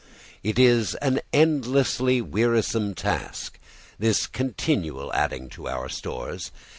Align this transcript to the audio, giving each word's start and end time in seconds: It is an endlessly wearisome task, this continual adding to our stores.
It 0.41 0.57
is 0.57 0.95
an 0.95 1.19
endlessly 1.31 2.21
wearisome 2.23 2.95
task, 2.95 3.59
this 3.99 4.25
continual 4.25 5.13
adding 5.13 5.47
to 5.49 5.67
our 5.67 5.89
stores. 5.89 6.49